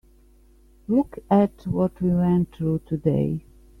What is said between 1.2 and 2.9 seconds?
at what we went through